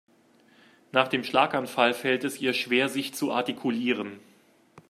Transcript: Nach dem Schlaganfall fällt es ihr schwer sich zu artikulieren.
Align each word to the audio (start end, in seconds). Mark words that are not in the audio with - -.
Nach 0.91 1.07
dem 1.09 1.23
Schlaganfall 1.23 1.93
fällt 1.93 2.23
es 2.23 2.41
ihr 2.41 2.53
schwer 2.55 2.89
sich 2.89 3.13
zu 3.13 3.31
artikulieren. 3.31 4.19